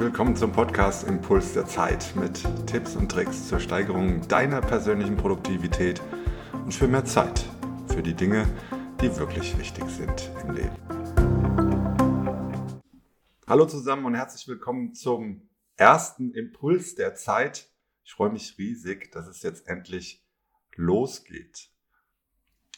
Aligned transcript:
willkommen 0.00 0.34
zum 0.34 0.50
Podcast 0.50 1.06
Impuls 1.06 1.52
der 1.52 1.66
Zeit 1.66 2.16
mit 2.16 2.42
Tipps 2.66 2.96
und 2.96 3.12
Tricks 3.12 3.48
zur 3.48 3.60
Steigerung 3.60 4.26
deiner 4.28 4.62
persönlichen 4.62 5.14
Produktivität 5.14 6.00
und 6.54 6.72
für 6.72 6.88
mehr 6.88 7.04
Zeit 7.04 7.44
für 7.86 8.02
die 8.02 8.14
Dinge, 8.14 8.48
die 9.02 9.14
wirklich 9.18 9.58
wichtig 9.58 9.84
sind 9.90 10.30
im 10.42 10.52
Leben. 10.52 10.74
Hallo 13.46 13.66
zusammen 13.66 14.06
und 14.06 14.14
herzlich 14.14 14.48
willkommen 14.48 14.94
zum 14.94 15.50
ersten 15.76 16.32
Impuls 16.32 16.94
der 16.94 17.14
Zeit. 17.14 17.68
Ich 18.02 18.14
freue 18.14 18.30
mich 18.30 18.56
riesig, 18.56 19.12
dass 19.12 19.26
es 19.26 19.42
jetzt 19.42 19.68
endlich 19.68 20.24
losgeht. 20.76 21.68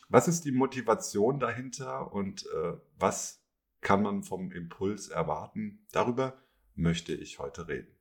Was 0.09 0.27
ist 0.27 0.45
die 0.45 0.51
Motivation 0.51 1.39
dahinter 1.39 2.13
und 2.13 2.47
äh, 2.47 2.73
was 2.99 3.45
kann 3.81 4.03
man 4.03 4.25
vom 4.25 4.51
Impuls 4.51 5.07
erwarten? 5.07 5.87
Darüber 5.93 6.42
möchte 6.75 7.15
ich 7.15 7.39
heute 7.39 7.69
reden. 7.69 7.95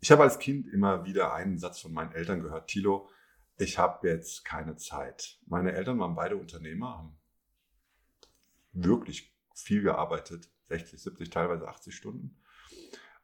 Ich 0.00 0.10
habe 0.10 0.22
als 0.22 0.38
Kind 0.38 0.68
immer 0.68 1.04
wieder 1.04 1.32
einen 1.32 1.58
Satz 1.58 1.80
von 1.80 1.92
meinen 1.92 2.12
Eltern 2.12 2.42
gehört, 2.42 2.68
Tilo, 2.68 3.08
ich 3.56 3.78
habe 3.78 4.08
jetzt 4.08 4.44
keine 4.44 4.76
Zeit. 4.76 5.38
Meine 5.46 5.72
Eltern 5.72 5.98
waren 5.98 6.14
beide 6.14 6.36
Unternehmer, 6.36 6.98
haben 6.98 7.18
wirklich 8.72 9.34
viel 9.54 9.82
gearbeitet, 9.82 10.50
60, 10.64 11.00
70, 11.00 11.30
teilweise 11.30 11.68
80 11.68 11.94
Stunden. 11.94 12.36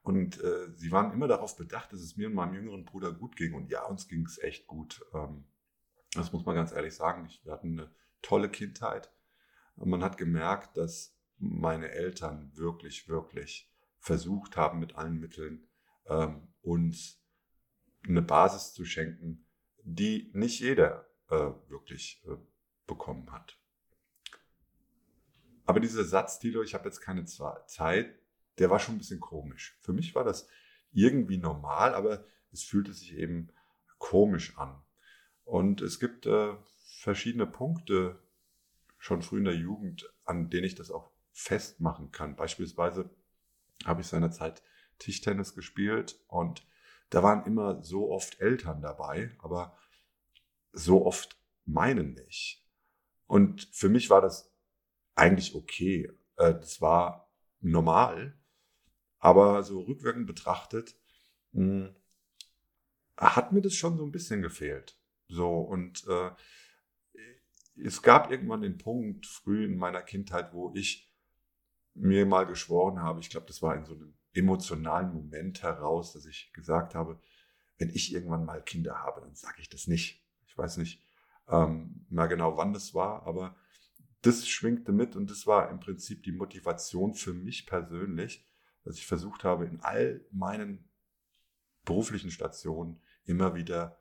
Und 0.02 0.42
äh, 0.42 0.72
sie 0.74 0.90
waren 0.92 1.12
immer 1.12 1.28
darauf 1.28 1.56
bedacht, 1.56 1.92
dass 1.92 2.00
es 2.00 2.16
mir 2.16 2.28
und 2.28 2.34
meinem 2.34 2.54
jüngeren 2.54 2.84
Bruder 2.84 3.12
gut 3.12 3.36
ging. 3.36 3.54
Und 3.54 3.70
ja, 3.70 3.84
uns 3.84 4.08
ging 4.08 4.24
es 4.24 4.38
echt 4.38 4.66
gut. 4.66 5.04
Ähm, 5.12 5.44
das 6.14 6.32
muss 6.32 6.46
man 6.46 6.54
ganz 6.54 6.72
ehrlich 6.72 6.94
sagen. 6.94 7.26
Ich, 7.26 7.44
wir 7.44 7.52
hatten 7.52 7.78
eine 7.78 7.90
tolle 8.22 8.48
Kindheit. 8.48 9.12
Und 9.76 9.90
man 9.90 10.02
hat 10.02 10.16
gemerkt, 10.16 10.76
dass 10.76 11.19
meine 11.40 11.90
Eltern 11.90 12.52
wirklich, 12.54 13.08
wirklich 13.08 13.72
versucht 13.98 14.56
haben, 14.56 14.78
mit 14.78 14.94
allen 14.96 15.18
Mitteln 15.18 15.66
ähm, 16.06 16.48
uns 16.62 17.22
eine 18.06 18.22
Basis 18.22 18.72
zu 18.72 18.84
schenken, 18.84 19.46
die 19.82 20.30
nicht 20.34 20.60
jeder 20.60 21.06
äh, 21.28 21.50
wirklich 21.68 22.22
äh, 22.26 22.36
bekommen 22.86 23.32
hat. 23.32 23.58
Aber 25.64 25.80
dieser 25.80 26.04
Satz, 26.04 26.38
Tilo, 26.38 26.62
ich 26.62 26.74
habe 26.74 26.86
jetzt 26.86 27.00
keine 27.00 27.24
Zeit, 27.24 28.18
der 28.58 28.70
war 28.70 28.78
schon 28.78 28.96
ein 28.96 28.98
bisschen 28.98 29.20
komisch. 29.20 29.78
Für 29.80 29.92
mich 29.92 30.14
war 30.14 30.24
das 30.24 30.48
irgendwie 30.92 31.38
normal, 31.38 31.94
aber 31.94 32.24
es 32.52 32.64
fühlte 32.64 32.92
sich 32.92 33.14
eben 33.14 33.52
komisch 33.98 34.58
an. 34.58 34.82
Und 35.44 35.80
es 35.80 36.00
gibt 36.00 36.26
äh, 36.26 36.54
verschiedene 36.98 37.46
Punkte 37.46 38.20
schon 38.98 39.22
früh 39.22 39.38
in 39.38 39.44
der 39.44 39.56
Jugend, 39.56 40.12
an 40.24 40.50
denen 40.50 40.64
ich 40.64 40.74
das 40.74 40.90
auch 40.90 41.10
festmachen 41.40 42.12
kann. 42.12 42.36
Beispielsweise 42.36 43.10
habe 43.86 44.02
ich 44.02 44.06
seinerzeit 44.06 44.62
Tischtennis 44.98 45.54
gespielt 45.54 46.20
und 46.28 46.66
da 47.08 47.22
waren 47.22 47.46
immer 47.46 47.82
so 47.82 48.10
oft 48.10 48.40
Eltern 48.40 48.82
dabei, 48.82 49.34
aber 49.38 49.76
so 50.72 51.06
oft 51.06 51.38
meinen 51.64 52.12
nicht. 52.12 52.62
Und 53.26 53.68
für 53.72 53.88
mich 53.88 54.10
war 54.10 54.20
das 54.20 54.52
eigentlich 55.14 55.54
okay. 55.54 56.12
Äh, 56.36 56.54
das 56.54 56.80
war 56.80 57.32
normal, 57.60 58.38
aber 59.18 59.62
so 59.62 59.80
rückwirkend 59.80 60.26
betrachtet 60.26 60.94
hm, 61.52 61.94
hat 63.16 63.52
mir 63.52 63.62
das 63.62 63.74
schon 63.74 63.96
so 63.96 64.04
ein 64.04 64.12
bisschen 64.12 64.42
gefehlt. 64.42 64.98
So 65.28 65.60
und 65.60 66.06
äh, 66.06 66.30
es 67.82 68.02
gab 68.02 68.30
irgendwann 68.30 68.60
den 68.60 68.76
Punkt 68.76 69.26
früh 69.26 69.64
in 69.64 69.78
meiner 69.78 70.02
Kindheit, 70.02 70.52
wo 70.52 70.72
ich 70.74 71.09
mir 71.94 72.26
mal 72.26 72.46
geschworen 72.46 73.00
habe, 73.00 73.20
ich 73.20 73.30
glaube, 73.30 73.46
das 73.46 73.62
war 73.62 73.76
in 73.76 73.84
so 73.84 73.94
einem 73.94 74.14
emotionalen 74.32 75.12
Moment 75.12 75.62
heraus, 75.62 76.12
dass 76.12 76.26
ich 76.26 76.52
gesagt 76.52 76.94
habe, 76.94 77.20
wenn 77.78 77.90
ich 77.90 78.12
irgendwann 78.12 78.44
mal 78.44 78.62
Kinder 78.62 79.02
habe, 79.02 79.20
dann 79.20 79.34
sage 79.34 79.60
ich 79.60 79.68
das 79.68 79.86
nicht. 79.86 80.24
Ich 80.46 80.56
weiß 80.56 80.76
nicht 80.76 81.02
ähm, 81.48 82.06
mehr 82.08 82.28
genau, 82.28 82.56
wann 82.56 82.72
das 82.72 82.94
war, 82.94 83.26
aber 83.26 83.56
das 84.22 84.46
schwingte 84.46 84.92
mit 84.92 85.16
und 85.16 85.30
das 85.30 85.46
war 85.46 85.70
im 85.70 85.80
Prinzip 85.80 86.22
die 86.22 86.32
Motivation 86.32 87.14
für 87.14 87.32
mich 87.32 87.66
persönlich, 87.66 88.46
dass 88.84 88.96
ich 88.96 89.06
versucht 89.06 89.44
habe, 89.44 89.66
in 89.66 89.80
all 89.80 90.24
meinen 90.30 90.88
beruflichen 91.84 92.30
Stationen 92.30 93.00
immer 93.24 93.54
wieder 93.54 93.98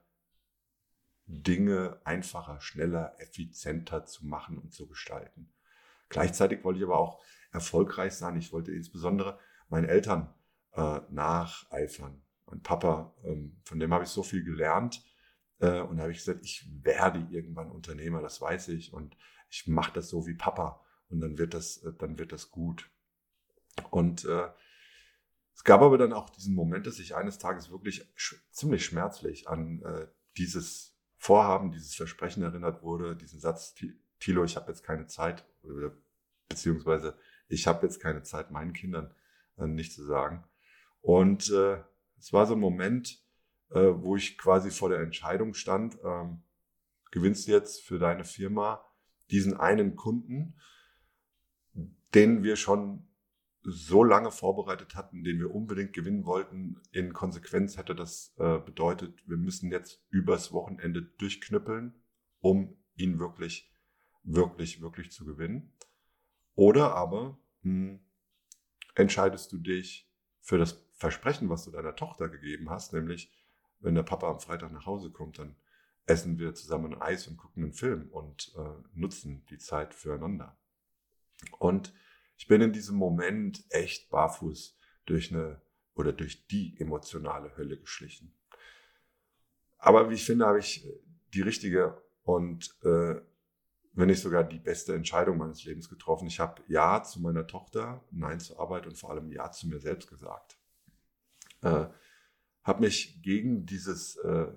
Dinge 1.26 2.02
einfacher, 2.04 2.60
schneller, 2.60 3.16
effizienter 3.20 4.06
zu 4.06 4.26
machen 4.26 4.58
und 4.58 4.74
zu 4.74 4.88
gestalten. 4.88 5.54
Gleichzeitig 6.10 6.64
wollte 6.64 6.80
ich 6.80 6.86
aber 6.86 7.00
auch 7.00 7.22
erfolgreich 7.52 8.14
sein. 8.14 8.38
Ich 8.38 8.52
wollte 8.52 8.72
insbesondere 8.72 9.40
meinen 9.70 9.88
Eltern 9.88 10.34
äh, 10.74 11.02
nacheifern. 11.10 12.22
Mein 12.46 12.62
Papa, 12.62 13.16
ähm, 13.24 13.60
von 13.64 13.80
dem 13.80 13.94
habe 13.94 14.04
ich 14.04 14.10
so 14.10 14.24
viel 14.24 14.44
gelernt. 14.44 15.04
Äh, 15.60 15.82
und 15.82 15.98
da 15.98 16.04
habe 16.04 16.12
ich 16.12 16.20
gesagt, 16.20 16.44
ich 16.44 16.68
werde 16.84 17.28
irgendwann 17.32 17.72
Unternehmer, 17.72 18.22
das 18.22 18.42
weiß 18.42 18.70
ich. 18.70 18.94
Und 18.94 19.16
ich 19.50 19.68
mache 19.68 19.94
das 19.94 20.10
so 20.10 20.26
wie 20.26 20.36
Papa. 20.36 20.84
Und 21.10 21.22
dann 21.22 21.38
wird 21.38 21.54
das, 21.54 21.78
äh, 21.78 21.94
dann 21.98 22.18
wird 22.18 22.32
das 22.32 22.52
gut. 22.52 22.90
Und 23.92 24.26
äh, 24.26 24.50
es 25.54 25.64
gab 25.64 25.82
aber 25.82 25.98
dann 25.98 26.14
auch 26.14 26.30
diesen 26.30 26.56
Moment, 26.56 26.88
dass 26.88 27.00
ich 27.00 27.16
eines 27.16 27.38
Tages 27.38 27.70
wirklich 27.70 28.10
sch 28.16 28.36
ziemlich 28.52 28.86
schmerzlich 28.86 29.48
an 29.48 29.82
äh, 29.84 30.08
dieses 30.38 30.98
Vorhaben, 31.18 31.72
dieses 31.72 31.96
Versprechen 31.96 32.44
erinnert 32.44 32.82
wurde, 32.82 33.16
diesen 33.16 33.42
Satz, 33.42 33.76
Tilo, 34.20 34.46
ich 34.46 34.56
habe 34.56 34.72
jetzt 34.72 34.84
keine 34.84 35.08
Zeit, 35.08 35.46
beziehungsweise 36.48 37.18
ich 37.48 37.68
habe 37.68 37.86
jetzt 37.86 38.00
keine 38.00 38.24
Zeit, 38.24 38.52
meinen 38.52 38.74
Kindern 38.74 39.14
äh, 39.58 39.68
nicht 39.68 39.94
zu 39.94 40.04
sagen. 40.06 40.44
Und 41.02 41.50
äh, 41.52 41.84
es 42.18 42.34
war 42.34 42.46
so 42.46 42.54
ein 42.54 42.60
Moment, 42.60 43.24
äh, 43.72 43.80
wo 43.80 44.16
ich 44.16 44.38
quasi 44.38 44.72
vor 44.72 44.90
der 44.90 45.00
Entscheidung 45.00 45.54
stand, 45.54 45.98
ähm, 46.04 46.44
gewinnst 47.12 47.48
du 47.48 47.52
jetzt 47.52 47.82
für 47.82 48.00
deine 48.00 48.24
Firma 48.24 48.84
diesen 49.32 49.58
einen 49.58 49.96
Kunden, 49.96 50.56
den 52.14 52.44
wir 52.44 52.56
schon 52.56 53.08
so 53.62 54.04
lange 54.04 54.32
vorbereitet 54.32 54.96
hatten, 54.96 55.24
den 55.24 55.40
wir 55.40 55.54
unbedingt 55.54 55.94
gewinnen 55.94 56.26
wollten. 56.26 56.82
In 56.92 57.14
Konsequenz 57.14 57.78
hätte 57.78 57.94
das 57.94 58.34
äh, 58.38 58.58
bedeutet, 58.60 59.28
wir 59.28 59.38
müssen 59.38 59.72
jetzt 59.72 60.04
übers 60.10 60.52
Wochenende 60.52 61.04
durchknüppeln, 61.18 61.94
um 62.40 62.78
ihn 62.96 63.20
wirklich, 63.20 63.72
wirklich, 64.34 64.82
wirklich 64.82 65.12
zu 65.12 65.26
gewinnen. 65.26 65.74
Oder 66.56 66.96
aber 66.96 67.38
hm, 67.62 68.00
entscheidest 68.96 69.52
du 69.52 69.58
dich 69.58 70.10
für 70.42 70.58
das 70.58 70.86
Versprechen, 70.94 71.50
was 71.50 71.66
du 71.66 71.72
deiner 71.72 71.96
Tochter 71.96 72.30
gegeben 72.30 72.70
hast, 72.70 72.94
nämlich 72.94 73.32
wenn 73.80 73.96
der 73.96 74.04
Papa 74.04 74.30
am 74.30 74.40
Freitag 74.40 74.72
nach 74.72 74.86
Hause 74.86 75.12
kommt, 75.12 75.40
dann 75.40 75.56
essen 76.06 76.40
wir 76.40 76.54
zusammen 76.54 77.00
Eis 77.02 77.28
und 77.28 77.38
gucken 77.38 77.64
einen 77.64 77.74
Film 77.74 78.10
und 78.10 78.54
äh, 78.58 78.84
nutzen 78.94 79.46
die 79.50 79.58
Zeit 79.58 79.94
füreinander. 79.94 80.58
Und 81.60 81.94
ich 82.36 82.48
bin 82.48 82.62
in 82.62 82.74
diesem 82.74 82.98
Moment 82.98 83.64
echt 83.70 84.10
barfuß 84.10 84.78
durch 85.06 85.32
eine 85.32 85.62
oder 85.94 86.12
durch 86.12 86.48
die 86.48 86.80
emotionale 86.80 87.56
Hölle 87.58 87.78
geschlichen. 87.78 88.34
Aber 89.78 90.10
wie 90.10 90.16
ich 90.16 90.26
finde, 90.26 90.46
habe 90.46 90.60
ich 90.60 90.86
die 91.34 91.42
richtige 91.42 92.02
und 92.24 92.76
äh, 92.84 93.22
wenn 94.00 94.08
nicht 94.08 94.22
sogar 94.22 94.46
die 94.46 94.60
beste 94.60 94.96
Entscheidung 94.96 95.38
meines 95.38 95.66
Lebens 95.66 95.90
getroffen. 95.90 96.28
Ich 96.28 96.40
habe 96.40 96.64
Ja 96.68 97.04
zu 97.04 97.20
meiner 97.20 97.46
Tochter, 97.48 98.04
Nein 98.12 98.40
zur 98.40 98.60
Arbeit 98.60 98.88
und 98.88 98.98
vor 98.98 99.12
allem 99.12 99.32
Ja 99.32 99.52
zu 99.52 99.68
mir 99.68 99.80
selbst 99.80 100.10
gesagt. 100.10 100.58
Äh, 101.62 101.88
habe 102.64 102.80
mich 102.80 103.22
gegen 103.22 103.66
dieses 103.66 104.16
äh, 104.18 104.48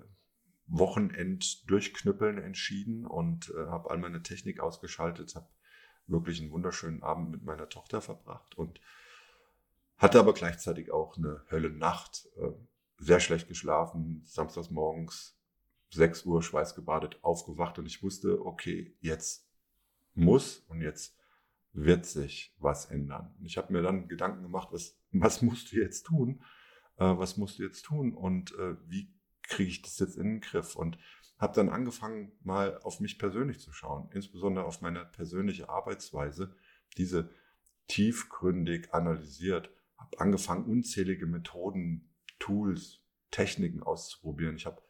Wochenend-Durchknüppeln 0.67 2.37
entschieden 2.37 3.05
und 3.05 3.49
äh, 3.49 3.67
habe 3.67 3.91
all 3.91 3.97
meine 3.97 4.23
Technik 4.23 4.61
ausgeschaltet, 4.61 5.35
habe 5.35 5.49
wirklich 6.07 6.39
einen 6.39 6.51
wunderschönen 6.51 7.03
Abend 7.03 7.29
mit 7.31 7.43
meiner 7.43 7.67
Tochter 7.67 8.01
verbracht 8.01 8.55
und 8.57 8.79
hatte 9.97 10.19
aber 10.19 10.33
gleichzeitig 10.33 10.91
auch 10.91 11.17
eine 11.17 11.43
Höllennacht. 11.51 12.29
Äh, 12.37 12.51
sehr 12.97 13.19
schlecht 13.19 13.49
geschlafen, 13.49 14.21
samstags 14.23 14.69
morgens 14.69 15.37
6 15.93 16.25
Uhr 16.25 16.41
schweißgebadet 16.43 17.23
aufgewacht 17.23 17.79
und 17.79 17.85
ich 17.85 18.03
wusste, 18.03 18.45
okay, 18.45 18.95
jetzt 18.99 19.47
muss 20.13 20.59
und 20.67 20.81
jetzt 20.81 21.17
wird 21.73 22.05
sich 22.05 22.55
was 22.59 22.85
ändern. 22.85 23.33
Und 23.39 23.45
ich 23.45 23.57
habe 23.57 23.73
mir 23.73 23.81
dann 23.81 24.07
Gedanken 24.07 24.43
gemacht, 24.43 24.69
was, 24.71 24.99
was 25.11 25.41
musst 25.41 25.71
du 25.71 25.77
jetzt 25.77 26.03
tun? 26.03 26.43
Äh, 26.97 27.17
was 27.17 27.37
musst 27.37 27.59
du 27.59 27.63
jetzt 27.63 27.83
tun 27.83 28.13
und 28.13 28.53
äh, 28.55 28.75
wie 28.87 29.13
kriege 29.41 29.69
ich 29.69 29.81
das 29.81 29.99
jetzt 29.99 30.17
in 30.17 30.25
den 30.25 30.41
Griff? 30.41 30.75
Und 30.75 30.97
habe 31.39 31.55
dann 31.55 31.69
angefangen, 31.69 32.31
mal 32.43 32.79
auf 32.83 32.99
mich 32.99 33.19
persönlich 33.19 33.59
zu 33.59 33.73
schauen, 33.73 34.09
insbesondere 34.13 34.65
auf 34.65 34.81
meine 34.81 35.03
persönliche 35.05 35.69
Arbeitsweise, 35.69 36.55
diese 36.97 37.29
tiefgründig 37.87 38.93
analysiert, 38.93 39.69
habe 39.97 40.19
angefangen, 40.19 40.65
unzählige 40.65 41.25
Methoden, 41.25 42.09
Tools, 42.39 43.01
Techniken 43.31 43.81
auszuprobieren. 43.81 44.55
Ich 44.55 44.65
habe 44.65 44.81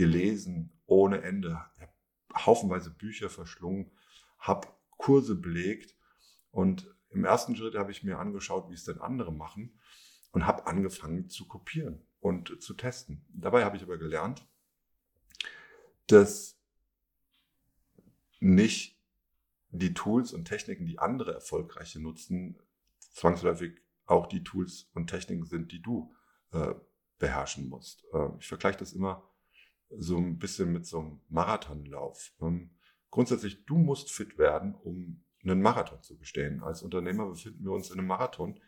gelesen 0.00 0.72
ohne 0.86 1.20
Ende, 1.20 1.62
haufenweise 2.34 2.88
Bücher 2.88 3.28
verschlungen, 3.28 3.90
habe 4.38 4.66
Kurse 4.96 5.34
belegt 5.34 5.94
und 6.52 6.88
im 7.10 7.26
ersten 7.26 7.54
Schritt 7.54 7.74
habe 7.74 7.90
ich 7.90 8.02
mir 8.02 8.18
angeschaut, 8.18 8.70
wie 8.70 8.74
es 8.74 8.84
denn 8.84 8.98
andere 9.02 9.30
machen 9.30 9.78
und 10.32 10.46
habe 10.46 10.66
angefangen 10.66 11.28
zu 11.28 11.46
kopieren 11.46 12.00
und 12.18 12.62
zu 12.62 12.72
testen. 12.72 13.26
Dabei 13.28 13.62
habe 13.62 13.76
ich 13.76 13.82
aber 13.82 13.98
gelernt, 13.98 14.48
dass 16.06 16.58
nicht 18.38 18.98
die 19.68 19.92
Tools 19.92 20.32
und 20.32 20.46
Techniken, 20.46 20.86
die 20.86 20.98
andere 20.98 21.34
Erfolgreiche 21.34 22.00
nutzen, 22.00 22.58
zwangsläufig 23.12 23.82
auch 24.06 24.28
die 24.28 24.42
Tools 24.42 24.88
und 24.94 25.08
Techniken 25.08 25.44
sind, 25.44 25.72
die 25.72 25.82
du 25.82 26.14
äh, 26.52 26.72
beherrschen 27.18 27.68
musst. 27.68 28.06
Äh, 28.14 28.30
ich 28.38 28.48
vergleiche 28.48 28.78
das 28.78 28.94
immer 28.94 29.29
so 29.90 30.16
ein 30.16 30.38
bisschen 30.38 30.72
mit 30.72 30.86
so 30.86 31.00
einem 31.00 31.20
Marathonlauf. 31.28 32.32
Ähm, 32.40 32.70
grundsätzlich, 33.10 33.64
du 33.66 33.76
musst 33.76 34.10
fit 34.10 34.38
werden, 34.38 34.74
um 34.74 35.22
einen 35.42 35.62
Marathon 35.62 36.02
zu 36.02 36.18
bestehen. 36.18 36.62
Als 36.62 36.82
Unternehmer 36.82 37.26
befinden 37.26 37.64
wir 37.64 37.72
uns 37.72 37.90
in 37.90 37.98
einem 37.98 38.08
Marathon 38.08 38.60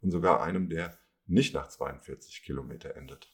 und 0.00 0.10
sogar 0.10 0.42
einem, 0.42 0.68
der 0.68 0.98
nicht 1.26 1.54
nach 1.54 1.68
42 1.68 2.42
Kilometer 2.42 2.94
endet. 2.96 3.32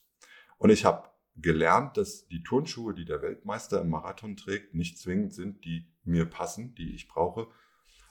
Und 0.59 0.71
ich 0.71 0.85
habe 0.85 1.11
gelernt, 1.37 1.97
dass 1.97 2.27
die 2.29 2.43
Turnschuhe, 2.43 2.95
die 2.95 3.05
der 3.05 3.23
Weltmeister 3.23 3.81
im 3.81 3.91
Marathon 3.91 4.37
trägt, 4.37 4.75
nicht 4.75 4.99
zwingend 4.99 5.33
sind, 5.33 5.65
die 5.65 5.91
mir 6.05 6.27
passen, 6.27 6.75
die 6.75 6.95
ich 6.95 7.09
brauche, 7.09 7.49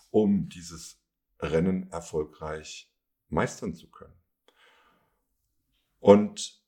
um 0.10 0.50
dieses 0.50 1.02
Rennen 1.40 1.92
erfolgreich 1.92 2.92
meistern 3.30 3.74
zu 3.74 3.90
können. 3.90 4.16
Und 6.00 6.61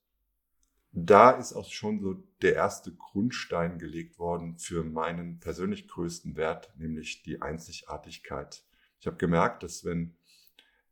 da 0.96 1.32
ist 1.32 1.54
auch 1.54 1.72
schon 1.72 2.00
so 2.00 2.24
der 2.44 2.54
erste 2.54 2.94
Grundstein 2.94 3.80
gelegt 3.80 4.20
worden 4.20 4.58
für 4.60 4.84
meinen 4.84 5.40
persönlich 5.40 5.88
größten 5.88 6.36
Wert, 6.36 6.72
nämlich 6.78 7.24
die 7.24 7.42
Einzigartigkeit. 7.42 8.64
Ich 9.00 9.08
habe 9.08 9.18
gemerkt, 9.18 9.64
dass 9.64 9.84
wenn 9.84 10.16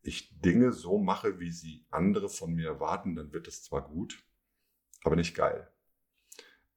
ich 0.02 0.36
Dinge 0.40 0.74
so 0.74 0.98
mache, 0.98 1.40
wie 1.40 1.52
sie 1.52 1.86
andere 1.92 2.30
von 2.30 2.54
mir 2.54 2.68
erwarten, 2.68 3.16
dann 3.16 3.32
wird 3.32 3.48
es 3.48 3.64
zwar 3.64 3.88
gut, 3.88 4.18
aber 5.04 5.16
nicht 5.16 5.36
geil. 5.36 5.72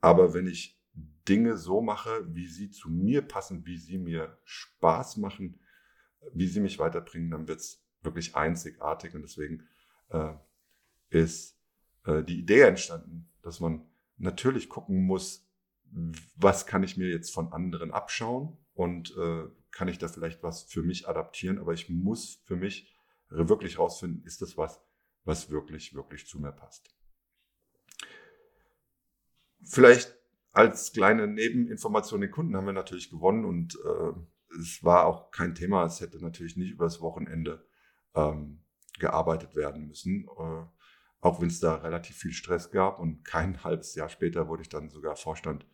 Aber 0.03 0.35
wenn 0.35 0.47
ich 0.47 0.79
Dinge 1.27 1.57
so 1.57 1.81
mache, 1.81 2.27
wie 2.35 2.47
sie 2.47 2.71
zu 2.71 2.91
mir 2.91 3.23
passen, 3.23 3.65
wie 3.65 3.79
sie 3.79 3.97
mir 3.97 4.39
Spaß 4.45 5.17
machen, 5.17 5.59
wie 6.35 6.47
sie 6.47 6.61
mich 6.61 6.79
weiterbringen, 6.79 7.31
dann 7.31 7.49
wird 7.49 7.61
es 7.61 7.83
wirklich 8.03 8.37
einzigartig. 8.37 9.15
Und 9.15 9.23
deswegen 9.23 9.67
äh, 10.11 10.35
ist 11.09 11.54
äh, 12.05 12.23
die 12.23 12.39
Idee 12.39 12.61
entstanden, 12.61 13.31
dass 13.43 13.61
man 13.61 13.87
natürlich 14.17 14.69
gucken 14.69 15.05
muss, 15.07 15.47
was 16.37 16.67
kann 16.67 16.83
ich 16.83 16.97
mir 16.97 17.09
jetzt 17.09 17.33
von 17.33 17.53
anderen 17.53 17.93
abschauen 17.93 18.57
und 18.75 19.17
äh, 19.17 19.45
kann 19.71 19.89
ich 19.89 19.99
da 19.99 20.09
vielleicht 20.09 20.43
was 20.43 20.65
für 20.65 20.83
mich 20.83 21.09
adaptieren, 21.09 21.59
aber 21.59 21.73
ich 21.73 21.89
muss 21.89 22.43
für 22.45 22.57
mich 22.57 22.93
wirklich 23.29 23.79
rausfinden, 23.79 24.25
ist 24.25 24.43
das 24.43 24.57
was, 24.57 24.81
was 25.25 25.51
wirklich, 25.51 25.95
wirklich 25.95 26.27
zu 26.27 26.39
mir 26.39 26.53
passt. 26.53 26.95
Vielleicht 29.63 30.15
als 30.53 30.93
kleine 30.93 31.27
Nebeninformation 31.27 32.21
den 32.21 32.31
Kunden 32.31 32.57
haben 32.57 32.67
wir 32.67 32.73
natürlich 32.73 33.11
gewonnen 33.11 33.45
und 33.45 33.77
äh, 33.85 34.13
es 34.61 34.85
war 34.85 35.07
auch 35.07 35.31
kein 35.33 35.55
Thema. 35.55 35.85
Es 35.85 36.01
hätte 36.01 36.21
natürlich 36.21 36.57
nicht 36.57 36.71
übers 36.71 37.01
Wochenende 37.01 37.67
ähm, 38.15 38.63
gearbeitet 38.99 39.57
werden 39.57 39.89
müssen, 39.89 40.29
äh, 40.39 40.65
auch 41.25 41.41
wenn 41.41 41.49
es 41.49 41.59
da 41.59 41.77
relativ 41.77 42.19
viel 42.19 42.35
Stress 42.35 42.71
gab 42.71 42.99
und 42.99 43.25
kein 43.25 43.65
halbes 43.65 43.95
Jahr 43.95 44.11
später 44.11 44.47
wurde 44.47 44.63
ich 44.63 44.69
dann 44.69 44.91
sogar 44.91 45.17
Vorstand 45.17 45.67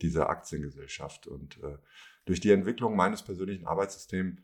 dieser 0.00 0.30
Aktiengesellschaft. 0.30 1.26
Und 1.26 1.62
äh, 1.62 1.76
durch 2.24 2.40
die 2.40 2.50
Entwicklung 2.50 2.96
meines 2.96 3.22
persönlichen 3.22 3.66
Arbeitssystems 3.66 4.40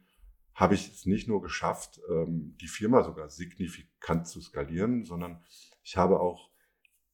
habe 0.54 0.74
ich 0.74 0.92
es 0.92 1.06
nicht 1.06 1.26
nur 1.26 1.40
geschafft, 1.40 2.00
ähm, 2.10 2.54
die 2.60 2.68
Firma 2.68 3.02
sogar 3.02 3.30
signifikant 3.30 4.28
zu 4.28 4.42
skalieren, 4.42 5.06
sondern 5.06 5.42
ich 5.82 5.96
habe 5.96 6.20
auch 6.20 6.50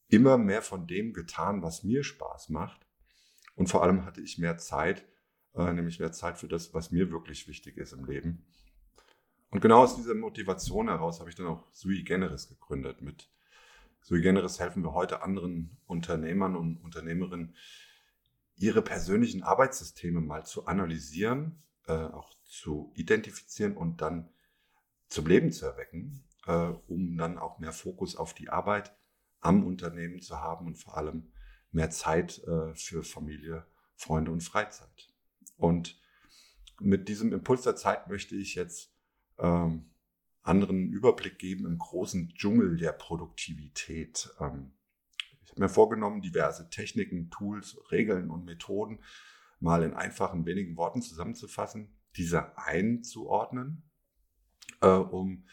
immer 0.08 0.36
mehr 0.36 0.62
von 0.62 0.88
dem 0.88 1.12
getan, 1.12 1.62
was 1.62 1.84
mir 1.84 2.02
Spaß 2.02 2.48
macht. 2.48 2.88
Und 3.54 3.68
vor 3.68 3.84
allem 3.84 4.04
hatte 4.04 4.20
ich 4.20 4.38
mehr 4.38 4.58
Zeit, 4.58 5.06
äh, 5.54 5.72
nämlich 5.72 6.00
mehr 6.00 6.12
Zeit 6.12 6.38
für 6.38 6.48
das, 6.48 6.74
was 6.74 6.90
mir 6.90 7.12
wirklich 7.12 7.46
wichtig 7.46 7.76
ist 7.76 7.92
im 7.92 8.04
Leben. 8.04 8.46
Und 9.50 9.60
genau 9.60 9.82
aus 9.82 9.96
dieser 9.96 10.14
Motivation 10.14 10.88
heraus 10.88 11.20
habe 11.20 11.30
ich 11.30 11.36
dann 11.36 11.46
auch 11.46 11.64
Sui 11.72 12.02
Generis 12.02 12.48
gegründet. 12.48 13.00
Mit 13.00 13.30
Sui 14.02 14.20
Generis 14.20 14.60
helfen 14.60 14.82
wir 14.82 14.92
heute 14.92 15.22
anderen 15.22 15.78
Unternehmern 15.86 16.54
und 16.56 16.78
Unternehmerinnen, 16.78 17.54
ihre 18.56 18.82
persönlichen 18.82 19.42
Arbeitssysteme 19.42 20.20
mal 20.20 20.44
zu 20.44 20.66
analysieren, 20.66 21.62
äh, 21.86 21.92
auch 21.92 22.34
zu 22.44 22.92
identifizieren 22.94 23.76
und 23.76 24.02
dann 24.02 24.28
zum 25.08 25.26
Leben 25.26 25.52
zu 25.52 25.64
erwecken, 25.64 26.24
äh, 26.46 26.72
um 26.86 27.16
dann 27.16 27.38
auch 27.38 27.58
mehr 27.58 27.72
Fokus 27.72 28.16
auf 28.16 28.34
die 28.34 28.50
Arbeit 28.50 28.94
am 29.40 29.64
Unternehmen 29.64 30.20
zu 30.20 30.40
haben 30.40 30.66
und 30.66 30.76
vor 30.76 30.96
allem 30.96 31.32
mehr 31.70 31.90
Zeit 31.90 32.42
äh, 32.44 32.74
für 32.74 33.02
Familie, 33.02 33.66
Freunde 33.94 34.30
und 34.32 34.42
Freizeit. 34.42 35.12
Und 35.56 36.00
mit 36.80 37.08
diesem 37.08 37.32
Impuls 37.32 37.62
der 37.62 37.76
Zeit 37.76 38.08
möchte 38.08 38.34
ich 38.34 38.54
jetzt 38.54 38.92
ähm, 39.38 39.90
anderen 40.42 40.90
Überblick 40.90 41.38
geben 41.38 41.66
im 41.66 41.78
großen 41.78 42.30
Dschungel 42.34 42.76
der 42.76 42.92
Produktivität. 42.92 44.30
Ähm, 44.40 44.72
ich 45.44 45.50
habe 45.50 45.60
mir 45.62 45.68
vorgenommen, 45.68 46.22
diverse 46.22 46.70
Techniken, 46.70 47.30
Tools, 47.30 47.78
Regeln 47.90 48.30
und 48.30 48.44
Methoden 48.44 49.00
mal 49.60 49.82
in 49.82 49.94
einfachen, 49.94 50.46
wenigen 50.46 50.76
Worten 50.76 51.02
zusammenzufassen, 51.02 51.96
diese 52.16 52.56
einzuordnen, 52.56 53.90
äh, 54.80 54.88
um 54.88 55.46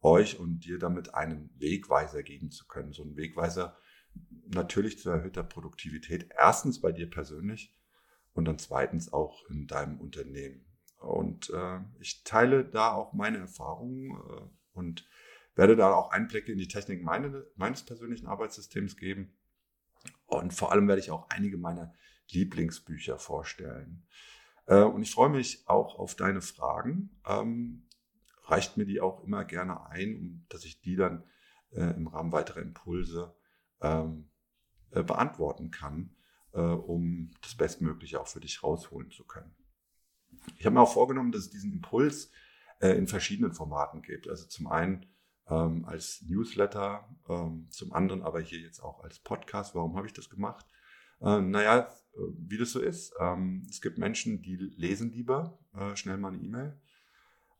euch 0.00 0.38
und 0.38 0.60
dir 0.60 0.78
damit 0.78 1.14
einen 1.14 1.50
Wegweiser 1.58 2.22
geben 2.22 2.50
zu 2.50 2.66
können. 2.66 2.92
So 2.92 3.04
ein 3.04 3.16
Wegweiser 3.16 3.76
natürlich 4.48 4.98
zu 4.98 5.10
erhöhter 5.10 5.42
Produktivität. 5.42 6.28
Erstens 6.36 6.80
bei 6.80 6.92
dir 6.92 7.08
persönlich 7.08 7.74
und 8.32 8.46
dann 8.46 8.58
zweitens 8.58 9.12
auch 9.12 9.48
in 9.48 9.66
deinem 9.66 10.00
Unternehmen. 10.00 10.64
Und 11.02 11.50
äh, 11.50 11.80
ich 12.00 12.24
teile 12.24 12.64
da 12.64 12.92
auch 12.92 13.12
meine 13.12 13.38
Erfahrungen 13.38 14.10
äh, 14.10 14.48
und 14.72 15.06
werde 15.54 15.76
da 15.76 15.94
auch 15.94 16.10
Einblicke 16.10 16.52
in 16.52 16.58
die 16.58 16.68
Technik 16.68 17.02
meine, 17.02 17.44
meines 17.56 17.82
persönlichen 17.82 18.26
Arbeitssystems 18.26 18.96
geben. 18.96 19.34
Und 20.26 20.54
vor 20.54 20.72
allem 20.72 20.88
werde 20.88 21.00
ich 21.00 21.10
auch 21.10 21.28
einige 21.28 21.58
meiner 21.58 21.92
Lieblingsbücher 22.30 23.18
vorstellen. 23.18 24.06
Äh, 24.66 24.82
und 24.82 25.02
ich 25.02 25.12
freue 25.12 25.30
mich 25.30 25.68
auch 25.68 25.98
auf 25.98 26.14
deine 26.14 26.40
Fragen. 26.40 27.20
Ähm, 27.26 27.88
reicht 28.44 28.76
mir 28.76 28.86
die 28.86 29.00
auch 29.00 29.24
immer 29.24 29.44
gerne 29.44 29.86
ein, 29.86 30.16
um, 30.16 30.46
dass 30.48 30.64
ich 30.64 30.80
die 30.80 30.96
dann 30.96 31.24
äh, 31.70 31.94
im 31.94 32.06
Rahmen 32.08 32.32
weiterer 32.32 32.60
Impulse 32.60 33.34
ähm, 33.80 34.30
äh, 34.90 35.02
beantworten 35.02 35.70
kann, 35.70 36.14
äh, 36.52 36.60
um 36.60 37.30
das 37.42 37.54
Bestmögliche 37.54 38.20
auch 38.20 38.28
für 38.28 38.40
dich 38.40 38.62
rausholen 38.62 39.10
zu 39.10 39.24
können. 39.24 39.54
Ich 40.58 40.66
habe 40.66 40.74
mir 40.74 40.80
auch 40.80 40.92
vorgenommen, 40.92 41.32
dass 41.32 41.42
es 41.42 41.50
diesen 41.50 41.72
Impuls 41.72 42.30
äh, 42.80 42.90
in 42.90 43.06
verschiedenen 43.06 43.52
Formaten 43.52 44.02
gibt. 44.02 44.28
Also 44.28 44.46
zum 44.46 44.66
einen 44.66 45.06
ähm, 45.48 45.84
als 45.84 46.22
Newsletter, 46.22 47.08
ähm, 47.28 47.66
zum 47.70 47.92
anderen 47.92 48.22
aber 48.22 48.40
hier 48.40 48.60
jetzt 48.60 48.80
auch 48.80 49.02
als 49.02 49.18
Podcast. 49.18 49.74
Warum 49.74 49.96
habe 49.96 50.06
ich 50.06 50.12
das 50.12 50.30
gemacht? 50.30 50.66
Ähm, 51.20 51.50
naja, 51.50 51.88
äh, 52.14 52.18
wie 52.38 52.58
das 52.58 52.72
so 52.72 52.80
ist. 52.80 53.14
Ähm, 53.20 53.66
es 53.68 53.80
gibt 53.80 53.98
Menschen, 53.98 54.42
die 54.42 54.56
lesen 54.56 55.10
lieber 55.12 55.58
äh, 55.74 55.96
schnell 55.96 56.16
mal 56.16 56.32
eine 56.32 56.42
E-Mail. 56.42 56.80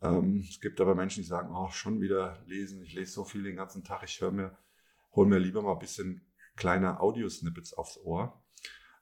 Ähm, 0.03 0.45
es 0.49 0.61
gibt 0.61 0.81
aber 0.81 0.95
Menschen, 0.95 1.23
die 1.23 1.29
sagen, 1.29 1.55
oh, 1.55 1.71
schon 1.71 2.01
wieder 2.01 2.43
lesen, 2.47 2.83
ich 2.83 2.95
lese 2.95 3.13
so 3.13 3.25
viel 3.25 3.45
den 3.45 3.57
ganzen 3.57 3.85
Tag, 3.85 4.03
ich 4.03 4.21
höre 4.21 4.33
mir, 4.33 4.57
hole 5.15 5.29
mir 5.29 5.39
lieber 5.39 5.63
mal 5.63 5.75
ein 5.75 5.79
bisschen 5.79 6.27
kleine 6.57 7.01
Audiosnippets 7.01 7.73
aufs 7.75 7.99
Ohr. 7.99 8.43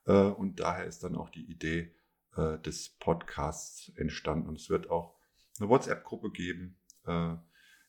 Äh, 0.05 0.13
und 0.13 0.59
daher 0.59 0.85
ist 0.85 1.03
dann 1.03 1.15
auch 1.15 1.29
die 1.29 1.49
Idee 1.49 1.95
äh, 2.35 2.59
des 2.59 2.97
Podcasts 2.99 3.91
entstanden. 3.95 4.47
Und 4.47 4.59
es 4.59 4.69
wird 4.69 4.89
auch 4.89 5.15
eine 5.59 5.69
WhatsApp-Gruppe 5.69 6.31
geben, 6.31 6.79
äh, 7.05 7.33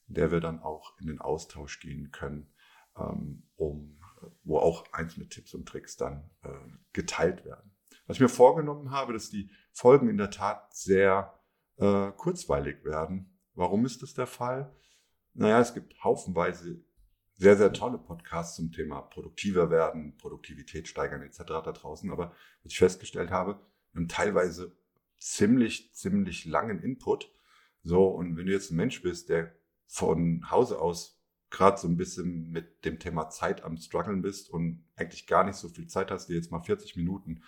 in 0.08 0.14
der 0.14 0.30
wir 0.30 0.40
dann 0.40 0.60
auch 0.60 0.98
in 1.00 1.06
den 1.06 1.20
Austausch 1.20 1.80
gehen 1.80 2.10
können, 2.10 2.52
ähm, 2.96 3.44
um, 3.56 3.98
wo 4.44 4.58
auch 4.58 4.92
einzelne 4.92 5.28
Tipps 5.28 5.54
und 5.54 5.66
Tricks 5.66 5.96
dann 5.96 6.30
äh, 6.42 6.48
geteilt 6.92 7.44
werden. 7.44 7.72
Was 8.06 8.16
ich 8.16 8.20
mir 8.20 8.28
vorgenommen 8.28 8.90
habe, 8.90 9.12
dass 9.12 9.30
die 9.30 9.50
Folgen 9.72 10.08
in 10.08 10.18
der 10.18 10.30
Tat 10.30 10.74
sehr 10.74 11.38
äh, 11.76 12.10
kurzweilig 12.12 12.84
werden. 12.84 13.38
Warum 13.54 13.84
ist 13.86 14.02
das 14.02 14.14
der 14.14 14.26
Fall? 14.26 14.74
Naja, 15.34 15.60
es 15.60 15.74
gibt 15.74 16.02
haufenweise 16.02 16.84
sehr, 17.34 17.56
sehr 17.56 17.72
tolle 17.72 17.98
Podcasts 17.98 18.56
zum 18.56 18.70
Thema 18.70 19.00
produktiver 19.02 19.70
werden, 19.70 20.16
Produktivität 20.16 20.88
steigern 20.88 21.22
etc. 21.22 21.38
da 21.46 21.72
draußen. 21.72 22.10
Aber 22.10 22.34
was 22.62 22.72
ich 22.72 22.78
festgestellt 22.78 23.30
habe, 23.30 23.60
haben 23.94 24.08
teilweise 24.08 24.76
ziemlich, 25.18 25.92
ziemlich 25.94 26.44
langen 26.44 26.82
Input. 26.82 27.32
So, 27.82 28.06
und 28.08 28.36
wenn 28.36 28.46
du 28.46 28.52
jetzt 28.52 28.70
ein 28.70 28.76
Mensch 28.76 29.02
bist, 29.02 29.28
der 29.28 29.54
von 29.86 30.50
Hause 30.50 30.80
aus 30.80 31.22
gerade 31.50 31.78
so 31.78 31.86
ein 31.86 31.96
bisschen 31.96 32.50
mit 32.50 32.84
dem 32.84 32.98
Thema 32.98 33.28
Zeit 33.28 33.62
am 33.62 33.76
struggeln 33.76 34.22
bist 34.22 34.50
und 34.50 34.84
eigentlich 34.96 35.26
gar 35.26 35.44
nicht 35.44 35.56
so 35.56 35.68
viel 35.68 35.86
Zeit 35.86 36.10
hast, 36.10 36.28
dir 36.28 36.36
jetzt 36.36 36.50
mal 36.50 36.62
40 36.62 36.96
Minuten 36.96 37.42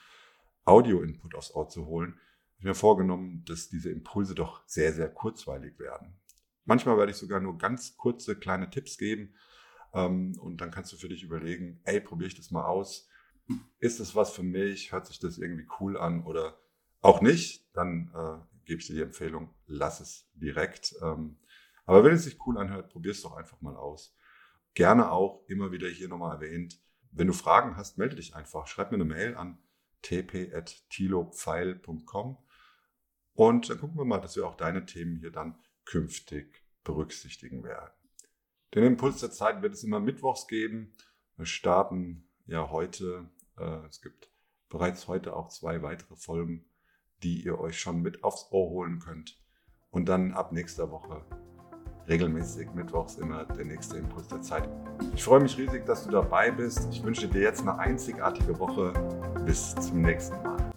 Audio-Input 0.64 1.34
aufs 1.34 1.54
Ohr 1.54 1.68
zu 1.68 1.86
holen, 1.86 2.12
habe 2.12 2.58
ich 2.58 2.64
mir 2.64 2.74
vorgenommen, 2.74 3.44
dass 3.46 3.68
diese 3.68 3.90
Impulse 3.90 4.34
doch 4.34 4.62
sehr, 4.66 4.92
sehr 4.92 5.08
kurzweilig 5.08 5.78
werden. 5.78 6.20
Manchmal 6.64 6.96
werde 6.96 7.12
ich 7.12 7.18
sogar 7.18 7.40
nur 7.40 7.58
ganz 7.58 7.96
kurze 7.96 8.36
kleine 8.36 8.70
Tipps 8.70 8.98
geben 8.98 9.34
ähm, 9.92 10.38
und 10.38 10.60
dann 10.60 10.70
kannst 10.70 10.92
du 10.92 10.96
für 10.96 11.08
dich 11.08 11.22
überlegen, 11.22 11.80
ey, 11.84 12.00
probiere 12.00 12.28
ich 12.28 12.36
das 12.36 12.50
mal 12.50 12.64
aus. 12.64 13.08
Ist 13.78 14.00
es 14.00 14.14
was 14.14 14.32
für 14.32 14.42
mich? 14.42 14.92
Hört 14.92 15.06
sich 15.06 15.18
das 15.18 15.38
irgendwie 15.38 15.66
cool 15.80 15.98
an 15.98 16.24
oder 16.24 16.58
auch 17.00 17.20
nicht? 17.20 17.68
Dann 17.74 18.10
äh, 18.14 18.38
gebe 18.64 18.80
ich 18.80 18.86
dir 18.86 18.94
die 18.94 19.02
Empfehlung, 19.02 19.52
lass 19.66 20.00
es 20.00 20.30
direkt. 20.34 20.94
Ähm, 21.02 21.36
aber 21.86 22.04
wenn 22.04 22.14
es 22.14 22.24
sich 22.24 22.38
cool 22.46 22.56
anhört, 22.58 22.90
probier 22.90 23.12
es 23.12 23.22
doch 23.22 23.36
einfach 23.36 23.60
mal 23.60 23.76
aus. 23.76 24.16
Gerne 24.72 25.12
auch 25.12 25.44
immer 25.48 25.72
wieder 25.72 25.88
hier 25.88 26.08
nochmal 26.08 26.36
erwähnt. 26.36 26.80
Wenn 27.10 27.26
du 27.26 27.32
Fragen 27.32 27.76
hast, 27.76 27.98
melde 27.98 28.16
dich 28.16 28.34
einfach. 28.34 28.66
Schreib 28.66 28.90
mir 28.90 28.96
eine 28.96 29.04
Mail 29.04 29.36
an 29.36 29.58
tp.tilopfeil.com 30.02 32.38
und 33.34 33.70
dann 33.70 33.78
gucken 33.78 33.96
wir 33.96 34.04
mal, 34.04 34.20
dass 34.20 34.36
wir 34.36 34.46
auch 34.46 34.56
deine 34.56 34.84
Themen 34.86 35.16
hier 35.16 35.30
dann 35.30 35.58
künftig 35.84 36.62
berücksichtigen 36.82 37.62
werden. 37.64 37.92
Den 38.74 38.84
Impuls 38.84 39.20
der 39.20 39.30
Zeit 39.30 39.62
wird 39.62 39.74
es 39.74 39.84
immer 39.84 40.00
mittwochs 40.00 40.46
geben. 40.46 40.92
Wir 41.36 41.46
starten 41.46 42.23
ja 42.46 42.70
heute. 42.70 43.28
Äh, 43.58 43.86
es 43.88 44.00
gibt 44.00 44.30
bereits 44.68 45.08
heute 45.08 45.36
auch 45.36 45.48
zwei 45.48 45.82
weitere 45.82 46.16
Folgen, 46.16 46.64
die 47.22 47.44
ihr 47.44 47.58
euch 47.58 47.78
schon 47.78 48.02
mit 48.02 48.24
aufs 48.24 48.48
Ohr 48.50 48.70
holen 48.70 48.98
könnt. 48.98 49.40
Und 49.90 50.08
dann 50.08 50.32
ab 50.32 50.52
nächster 50.52 50.90
Woche 50.90 51.24
regelmäßig 52.08 52.70
mittwochs 52.74 53.16
immer 53.16 53.44
der 53.44 53.64
nächste 53.64 53.96
Impuls 53.96 54.28
der 54.28 54.42
Zeit. 54.42 54.68
Ich 55.14 55.24
freue 55.24 55.40
mich 55.40 55.56
riesig, 55.56 55.86
dass 55.86 56.04
du 56.04 56.10
dabei 56.10 56.50
bist. 56.50 56.88
Ich 56.90 57.02
wünsche 57.02 57.28
dir 57.28 57.42
jetzt 57.42 57.62
eine 57.62 57.78
einzigartige 57.78 58.58
Woche. 58.58 58.92
Bis 59.46 59.74
zum 59.76 60.02
nächsten 60.02 60.42
Mal. 60.42 60.73